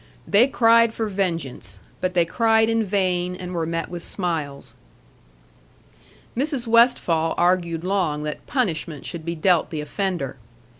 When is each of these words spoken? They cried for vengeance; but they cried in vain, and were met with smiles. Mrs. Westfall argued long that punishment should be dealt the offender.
They 0.27 0.47
cried 0.47 0.95
for 0.95 1.05
vengeance; 1.05 1.79
but 1.99 2.15
they 2.15 2.25
cried 2.25 2.69
in 2.69 2.83
vain, 2.83 3.35
and 3.35 3.53
were 3.53 3.67
met 3.67 3.87
with 3.87 4.01
smiles. 4.03 4.73
Mrs. 6.35 6.65
Westfall 6.65 7.35
argued 7.37 7.83
long 7.83 8.23
that 8.23 8.47
punishment 8.47 9.05
should 9.05 9.23
be 9.25 9.35
dealt 9.35 9.69
the 9.69 9.79
offender. 9.79 10.37